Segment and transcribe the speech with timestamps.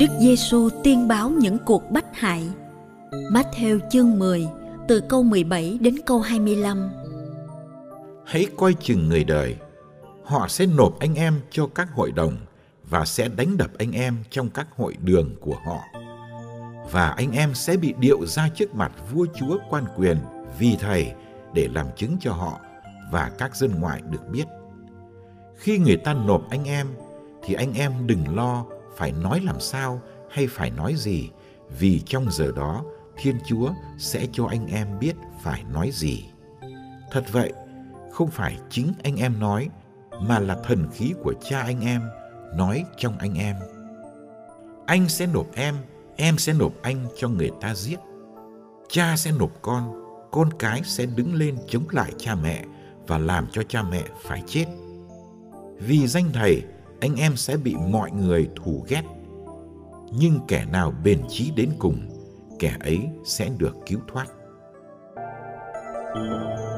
[0.00, 2.48] Đức Giêsu tiên báo những cuộc bách hại.
[3.10, 4.48] Matthew chương 10
[4.88, 6.90] từ câu 17 đến câu 25.
[8.26, 9.56] Hãy coi chừng người đời.
[10.24, 12.36] Họ sẽ nộp anh em cho các hội đồng
[12.84, 15.78] và sẽ đánh đập anh em trong các hội đường của họ.
[16.90, 20.16] Và anh em sẽ bị điệu ra trước mặt vua chúa quan quyền
[20.58, 21.12] vì thầy
[21.54, 22.60] để làm chứng cho họ
[23.12, 24.44] và các dân ngoại được biết.
[25.56, 26.86] Khi người ta nộp anh em,
[27.44, 28.64] thì anh em đừng lo
[29.00, 30.00] phải nói làm sao
[30.30, 31.30] hay phải nói gì,
[31.78, 32.84] vì trong giờ đó
[33.16, 36.24] thiên chúa sẽ cho anh em biết phải nói gì.
[37.10, 37.52] Thật vậy,
[38.12, 39.68] không phải chính anh em nói,
[40.20, 42.02] mà là thần khí của cha anh em
[42.54, 43.56] nói trong anh em.
[44.86, 45.74] Anh sẽ nộp em
[46.16, 47.98] em sẽ nộp anh cho người ta giết.
[48.88, 52.64] Cha sẽ nộp con con cái sẽ đứng lên chống lại cha mẹ
[53.06, 54.66] và làm cho cha mẹ phải chết.
[55.78, 56.62] Vì danh thầy
[57.00, 59.02] anh em sẽ bị mọi người thù ghét.
[60.12, 61.98] Nhưng kẻ nào bền chí đến cùng,
[62.58, 64.26] kẻ ấy sẽ được cứu thoát.
[66.14, 66.69] thank you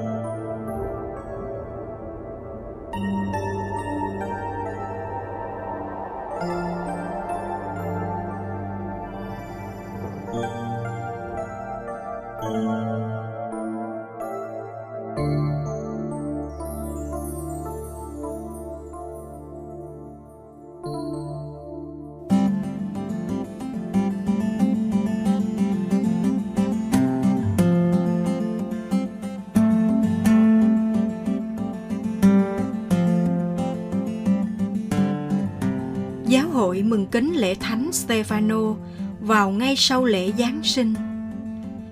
[36.93, 38.77] mừng kính lễ thánh Stefano
[39.21, 40.95] vào ngay sau lễ Giáng sinh.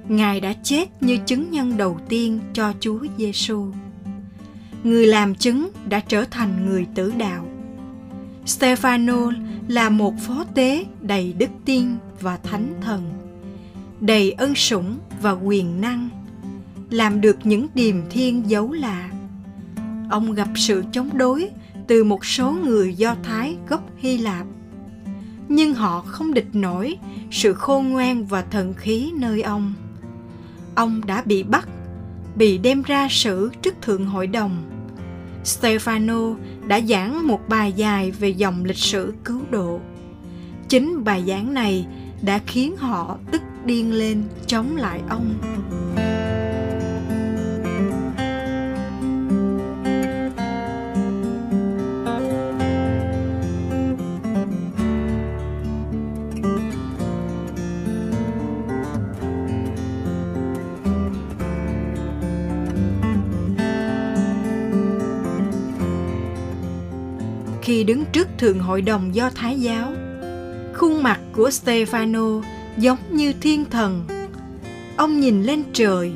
[0.09, 3.67] Ngài đã chết như chứng nhân đầu tiên cho Chúa Giêsu.
[4.85, 7.47] Người làm chứng đã trở thành người tử đạo.
[8.47, 9.33] Stefano
[9.69, 11.89] là một phó tế đầy đức tin
[12.21, 13.11] và thánh thần,
[14.01, 16.09] đầy ân sủng và quyền năng,
[16.91, 19.11] làm được những điềm thiên dấu lạ.
[20.11, 21.49] Ông gặp sự chống đối
[21.87, 24.47] từ một số người Do Thái gốc Hy Lạp.
[25.53, 26.97] Nhưng họ không địch nổi
[27.31, 29.75] sự khôn ngoan và thần khí nơi ông.
[30.75, 31.69] Ông đã bị bắt,
[32.37, 34.63] bị đem ra xử trước thượng hội đồng.
[35.45, 36.37] Stefano
[36.67, 39.81] đã giảng một bài dài về dòng lịch sử cứu độ.
[40.69, 41.87] Chính bài giảng này
[42.23, 45.35] đã khiến họ tức điên lên chống lại ông.
[67.81, 69.93] Khi đứng trước thượng hội đồng do Thái giáo.
[70.75, 72.43] Khuôn mặt của Stefano
[72.77, 74.05] giống như thiên thần.
[74.97, 76.13] Ông nhìn lên trời,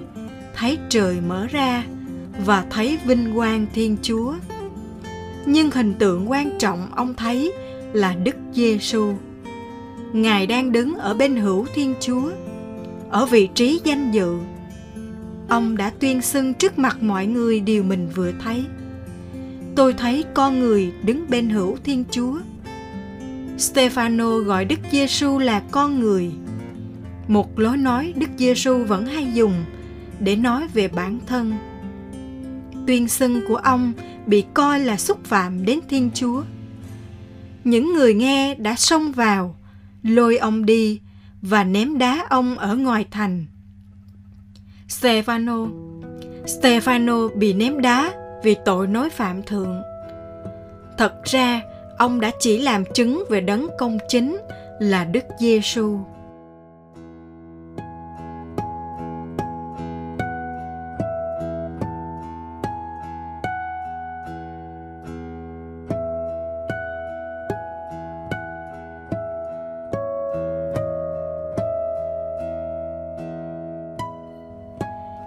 [0.57, 1.85] thấy trời mở ra
[2.47, 4.35] và thấy vinh quang Thiên Chúa.
[5.47, 7.53] Nhưng hình tượng quan trọng ông thấy
[7.93, 9.15] là Đức Giêsu.
[10.13, 12.31] Ngài đang đứng ở bên hữu Thiên Chúa,
[13.11, 14.37] ở vị trí danh dự.
[15.49, 18.65] Ông đã tuyên xưng trước mặt mọi người điều mình vừa thấy
[19.77, 22.39] tôi thấy con người đứng bên hữu thiên chúa
[23.59, 26.33] Stefano gọi Đức Giêsu là con người.
[27.29, 29.65] Một lối nói Đức Giêsu vẫn hay dùng
[30.21, 31.53] để nói về bản thân.
[32.87, 33.93] Tuyên xưng của ông
[34.27, 36.43] bị coi là xúc phạm đến Thiên Chúa.
[37.65, 39.57] Những người nghe đã xông vào,
[40.03, 41.01] lôi ông đi
[41.43, 43.47] và ném đá ông ở ngoài thành.
[44.89, 45.69] Stefano
[46.47, 48.13] Stefano bị ném đá
[48.45, 49.83] vì tội nói phạm thượng.
[50.99, 51.63] Thật ra,
[51.99, 54.39] ông đã chỉ làm chứng về đấng công chính
[54.79, 55.99] là Đức Giêsu.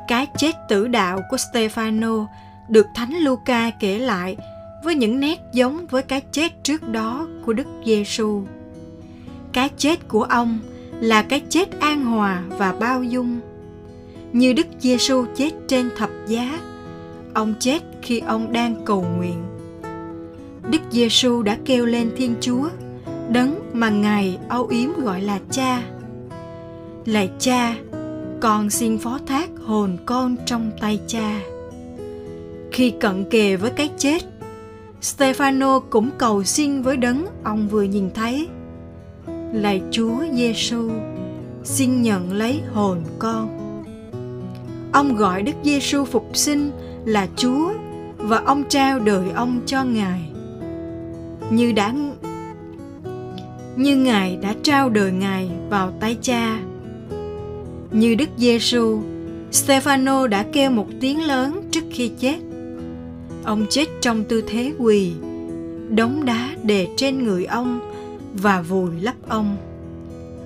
[0.08, 2.26] Cái chết tử đạo của Stefano
[2.70, 4.38] được Thánh Luca kể lại
[4.84, 8.44] với những nét giống với cái chết trước đó của Đức Giêsu.
[9.54, 10.60] Cái chết của ông
[11.00, 13.40] là cái chết an hòa và bao dung.
[14.34, 16.60] Như Đức Giêsu chết trên thập giá,
[17.34, 19.44] ông chết khi ông đang cầu nguyện.
[20.70, 22.70] Đức Giêsu đã kêu lên Thiên Chúa,
[23.30, 25.84] đấng mà Ngài âu yếm gọi là Cha.
[27.06, 27.76] Lạy Cha,
[28.40, 31.40] con xin phó thác hồn con trong tay Cha.
[32.78, 34.22] Khi cận kề với cái chết,
[35.02, 38.48] Stefano cũng cầu xin với đấng ông vừa nhìn thấy.
[39.54, 40.90] Lạy Chúa Giêsu,
[41.64, 43.50] xin nhận lấy hồn con.
[44.92, 46.72] Ông gọi Đức Giêsu phục sinh
[47.06, 47.74] là Chúa
[48.18, 50.22] và ông trao đời ông cho Ngài.
[51.52, 51.94] Như đã
[53.76, 56.60] như Ngài đã trao đời Ngài vào tay Cha.
[57.92, 59.02] Như Đức Giêsu,
[59.52, 62.47] Stefano đã kêu một tiếng lớn trước khi chết.
[63.48, 65.14] Ông chết trong tư thế quỳ,
[65.90, 67.80] đống đá đè trên người ông
[68.34, 69.58] và vùi lấp ông.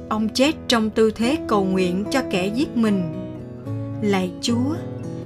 [0.09, 3.03] Ông chết trong tư thế cầu nguyện cho kẻ giết mình.
[4.01, 4.75] Lạy Chúa,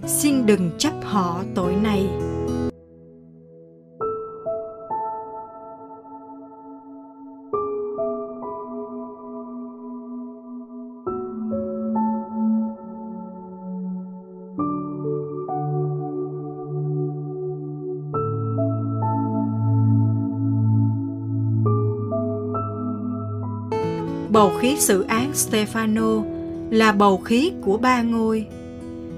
[0.07, 2.07] xin đừng chấp họ tội này.
[24.35, 26.23] Bầu khí sự án Stefano
[26.71, 28.47] là bầu khí của ba ngôi.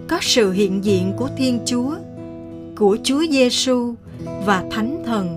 [0.08, 1.96] Có sự hiện diện của Thiên Chúa,
[2.76, 3.94] của Chúa Giêsu
[4.46, 5.28] và Thánh Thần.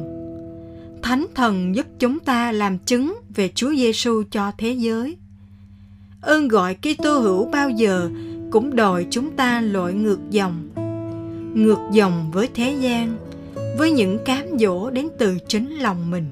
[1.02, 5.16] Thánh Thần giúp chúng ta làm chứng về Chúa Giêsu cho thế giới.
[6.20, 8.10] Ơn gọi Kitô hữu bao giờ
[8.50, 10.68] cũng đòi chúng ta lội ngược dòng.
[11.54, 13.16] Ngược dòng với thế gian,
[13.78, 16.24] với những cám dỗ đến từ chính lòng mình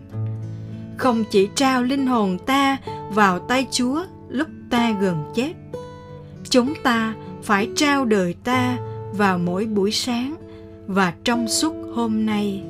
[0.99, 2.77] không chỉ trao linh hồn ta
[3.11, 5.53] vào tay Chúa lúc ta gần chết.
[6.51, 8.79] Chúng ta phải trao đời ta
[9.13, 10.37] vào mỗi buổi sáng
[10.87, 12.63] và trong suốt hôm nay.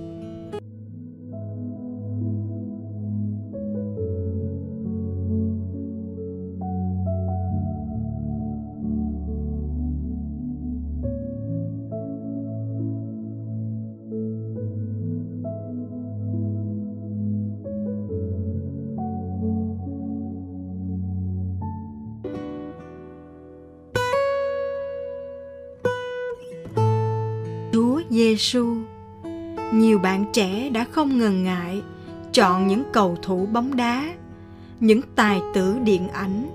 [28.38, 28.76] Giêsu.
[29.72, 31.82] Nhiều bạn trẻ đã không ngần ngại
[32.32, 34.14] chọn những cầu thủ bóng đá,
[34.80, 36.50] những tài tử điện ảnh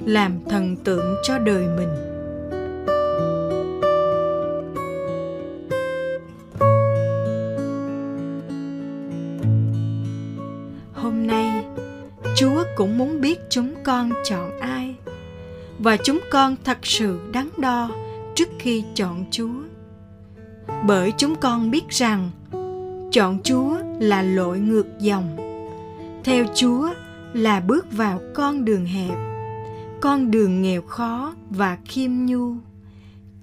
[0.00, 1.88] làm thần tượng cho đời mình.
[10.94, 11.64] Hôm nay,
[12.36, 14.94] Chúa cũng muốn biết chúng con chọn ai
[15.78, 17.90] và chúng con thật sự đắn đo
[18.34, 19.71] trước khi chọn Chúa
[20.86, 22.30] bởi chúng con biết rằng
[23.12, 25.36] chọn Chúa là lội ngược dòng.
[26.24, 26.88] Theo Chúa
[27.32, 29.18] là bước vào con đường hẹp,
[30.00, 32.54] con đường nghèo khó và khiêm nhu,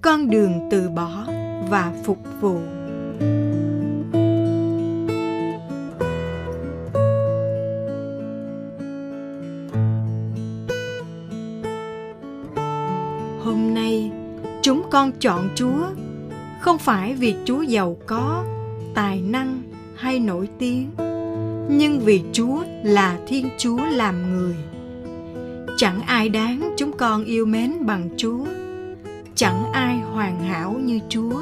[0.01, 1.25] con đường từ bỏ
[1.69, 2.59] và phục vụ.
[13.43, 14.11] Hôm nay,
[14.61, 15.85] chúng con chọn Chúa
[16.59, 18.45] không phải vì chúa giàu có,
[18.93, 19.61] tài năng
[19.95, 20.89] hay nổi tiếng,
[21.69, 24.55] nhưng vì chúa là thiên chúa làm người.
[25.77, 28.45] Chẳng ai đáng chúng con yêu mến bằng chúa,
[29.35, 31.41] chẳng ai hoàn hảo như chúa.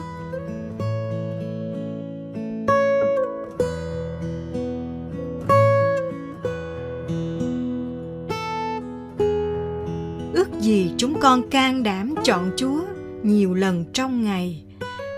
[10.34, 12.82] Ước gì chúng con can đảm chọn chúa
[13.24, 14.64] nhiều lần trong ngày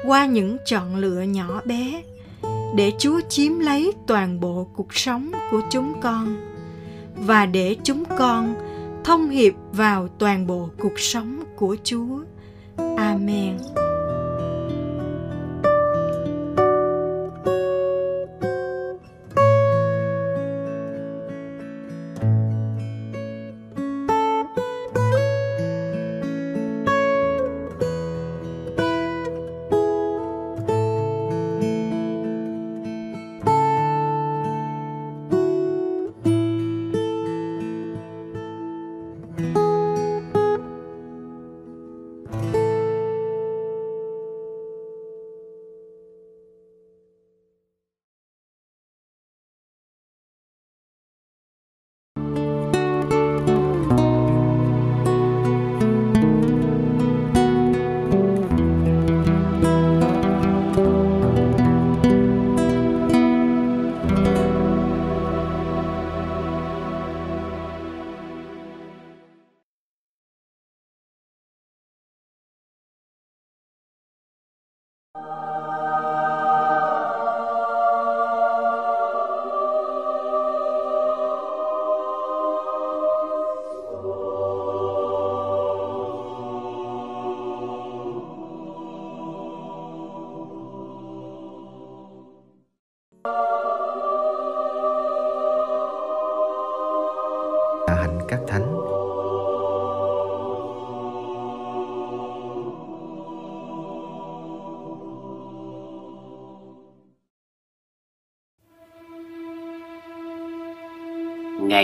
[0.06, 2.04] qua những chọn lựa nhỏ bé
[2.76, 6.38] để Chúa chiếm lấy toàn bộ cuộc sống của chúng con
[7.16, 8.56] và để chúng con
[9.04, 12.20] thông hiệp vào toàn bộ cuộc sống của Chúa.
[12.98, 13.58] Amen.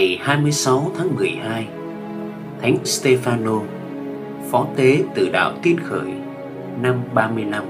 [0.06, 1.68] Ngày 26 tháng 12,
[2.62, 3.62] Thánh Stefano,
[4.52, 6.12] phó tế từ đạo Tiên Khởi,
[6.82, 7.64] năm 35.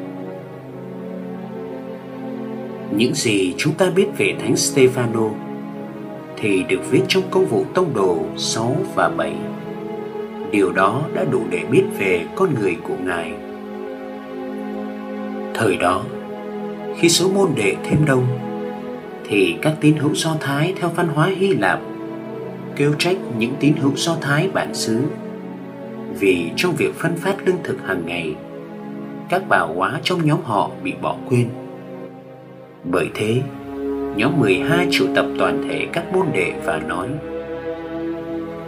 [2.91, 5.29] Những gì chúng ta biết về Thánh Stefano
[6.37, 9.33] thì được viết trong công vụ tông đồ 6 và 7.
[10.51, 13.33] Điều đó đã đủ để biết về con người của Ngài.
[15.53, 16.03] Thời đó,
[16.97, 18.25] khi số môn đệ thêm đông,
[19.27, 21.79] thì các tín hữu Do Thái theo văn hóa Hy Lạp
[22.75, 25.01] kêu trách những tín hữu Do Thái bản xứ
[26.19, 28.35] vì trong việc phân phát lương thực hàng ngày,
[29.29, 31.49] các bảo hóa trong nhóm họ bị bỏ quên.
[32.83, 33.41] Bởi thế,
[34.15, 37.07] nhóm 12 triệu tập toàn thể các môn đệ và nói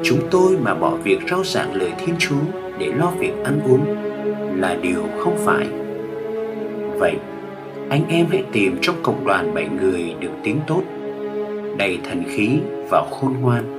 [0.03, 2.41] Chúng tôi mà bỏ việc rao giảng lời Thiên Chúa
[2.79, 3.95] để lo việc ăn uống
[4.55, 5.67] là điều không phải.
[6.99, 7.15] Vậy,
[7.89, 10.81] anh em hãy tìm trong cộng đoàn bảy người được tiếng tốt,
[11.77, 12.59] đầy thần khí
[12.89, 13.76] và khôn ngoan,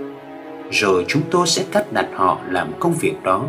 [0.71, 3.45] rồi chúng tôi sẽ cắt đặt họ làm công việc đó.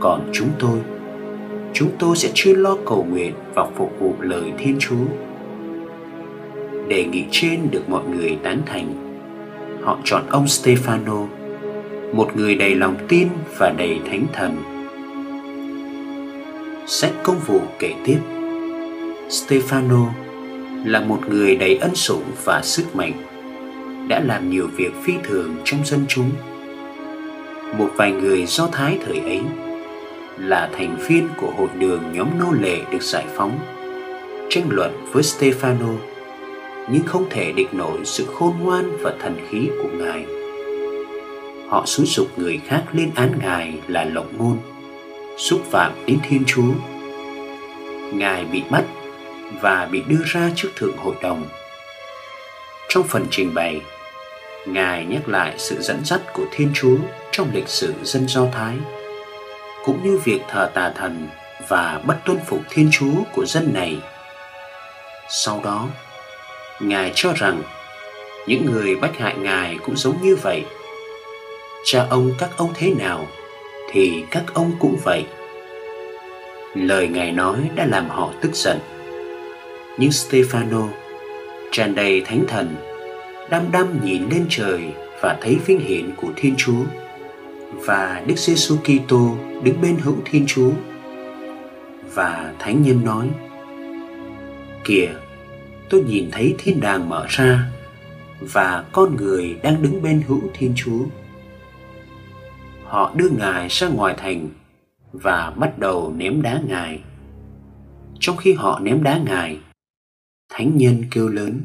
[0.00, 0.78] Còn chúng tôi,
[1.72, 5.04] chúng tôi sẽ chuyên lo cầu nguyện và phục vụ lời Thiên Chúa.
[6.88, 8.94] Đề nghị trên được mọi người tán thành.
[9.82, 11.26] Họ chọn ông Stefano
[12.12, 13.28] một người đầy lòng tin
[13.58, 14.56] và đầy thánh thần.
[16.86, 18.18] Sách công vụ kể tiếp.
[19.28, 20.06] Stefano
[20.84, 23.12] là một người đầy ân sủng và sức mạnh
[24.08, 26.30] đã làm nhiều việc phi thường trong dân chúng
[27.78, 29.40] một vài người do thái thời ấy
[30.38, 33.58] là thành viên của hội đường nhóm nô lệ được giải phóng
[34.50, 35.96] tranh luận với Stefano
[36.90, 40.26] nhưng không thể địch nổi sự khôn ngoan và thần khí của Ngài.
[41.68, 44.58] Họ xúi dục người khác lên án Ngài là lộng ngôn,
[45.36, 46.72] xúc phạm đến Thiên Chúa.
[48.12, 48.84] Ngài bị bắt
[49.60, 51.44] và bị đưa ra trước thượng hội đồng.
[52.88, 53.80] Trong phần trình bày,
[54.66, 56.96] Ngài nhắc lại sự dẫn dắt của Thiên Chúa
[57.32, 58.74] trong lịch sử dân Do Thái,
[59.84, 61.28] cũng như việc thờ tà thần
[61.68, 63.98] và bất tuân phục Thiên Chúa của dân này.
[65.28, 65.88] Sau đó,
[66.80, 67.62] Ngài cho rằng
[68.46, 70.64] những người bách hại Ngài cũng giống như vậy.
[71.84, 73.26] Cha ông các ông thế nào
[73.92, 75.24] thì các ông cũng vậy.
[76.74, 78.78] Lời Ngài nói đã làm họ tức giận.
[79.98, 80.88] Nhưng Stefano,
[81.72, 82.76] tràn đầy thánh thần,
[83.50, 86.84] đăm đăm nhìn lên trời và thấy vinh hiển của Thiên Chúa.
[87.74, 90.70] Và Đức Giêsu Kitô đứng bên hữu Thiên Chúa.
[92.14, 93.28] Và thánh nhân nói:
[94.84, 95.08] Kìa,
[95.90, 97.70] tôi nhìn thấy thiên đàng mở ra
[98.40, 101.04] và con người đang đứng bên hữu thiên chúa.
[102.84, 104.48] Họ đưa ngài ra ngoài thành
[105.12, 107.00] và bắt đầu ném đá ngài.
[108.20, 109.58] Trong khi họ ném đá ngài
[110.48, 111.60] thánh nhân kêu lớn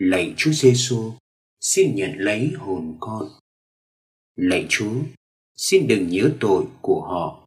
[0.00, 1.12] lạy chúa giêsu
[1.60, 3.28] xin nhận lấy hồn con
[4.36, 4.94] lạy chúa,
[5.56, 7.46] xin đừng nhớ tội của họ.